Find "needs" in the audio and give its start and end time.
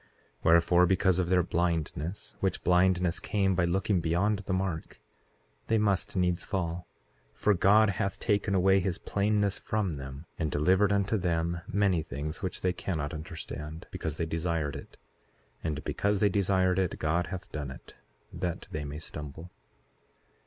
6.15-6.43